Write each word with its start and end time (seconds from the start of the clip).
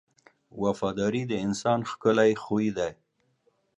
•وفاداري 0.63 1.23
د 1.27 1.33
انسان 1.45 1.79
ښکلی 1.89 2.31
خوی 2.43 2.67
دی. 2.77 2.91